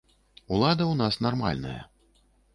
[0.55, 1.77] Улада ў нас нармальная.